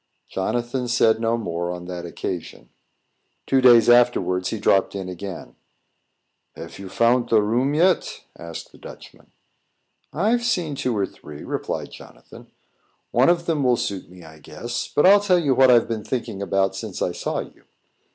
Jonathan 0.27 0.87
said 0.87 1.21
no 1.21 1.37
more 1.37 1.69
on 1.71 1.85
that 1.85 2.07
occasion. 2.07 2.69
Two 3.45 3.61
days 3.61 3.87
afterwards, 3.87 4.49
he 4.49 4.57
dropped 4.59 4.95
in 4.95 5.07
again. 5.07 5.53
"Have 6.55 6.79
you 6.79 6.89
fount 6.89 7.31
a 7.31 7.39
room 7.39 7.75
yet?" 7.75 8.21
asked 8.35 8.71
the 8.71 8.79
Dutchman. 8.79 9.29
"I've 10.11 10.43
seen 10.43 10.73
two 10.73 10.97
or 10.97 11.05
three," 11.05 11.43
replied 11.43 11.91
Jonathan. 11.91 12.47
"One 13.11 13.29
of 13.29 13.45
them 13.45 13.63
will 13.63 13.77
suit 13.77 14.09
me, 14.09 14.23
I 14.23 14.39
guess. 14.39 14.87
But 14.87 15.05
I'll 15.05 15.19
tell 15.21 15.37
you 15.37 15.53
what 15.53 15.69
I've 15.69 15.87
been 15.87 16.03
thinking 16.03 16.41
about 16.41 16.75
since 16.75 17.03
I 17.03 17.11
saw 17.11 17.41
you. 17.41 17.65